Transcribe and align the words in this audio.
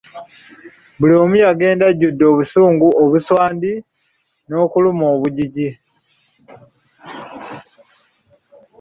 Buli 0.97 1.13
omu 1.21 1.35
yagenda 1.43 1.83
ajjudde 1.87 2.23
obusungu, 2.31 2.87
obuswandi 3.03 3.71
n’okuluma 4.47 5.05
obujiji. 5.15 5.69